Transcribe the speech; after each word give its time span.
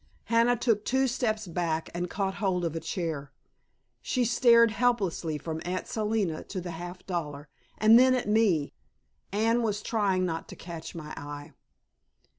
Hannah 0.23 0.55
took 0.55 0.83
two 0.83 1.05
steps 1.05 1.45
back 1.45 1.91
and 1.93 2.09
caught 2.09 2.33
hold 2.41 2.65
of 2.65 2.75
a 2.75 2.79
chair; 2.79 3.31
she 4.01 4.25
stared 4.25 4.71
helplessly 4.71 5.37
from 5.37 5.61
Aunt 5.63 5.85
Selina 5.87 6.43
to 6.45 6.59
the 6.59 6.71
half 6.71 7.05
dollar, 7.05 7.49
and 7.77 7.99
then 7.99 8.15
at 8.15 8.27
me. 8.27 8.73
Anne 9.31 9.61
was 9.61 9.83
trying 9.83 10.25
not 10.25 10.47
to 10.47 10.55
catch 10.55 10.95
my 10.95 11.13
eye. 11.15 11.51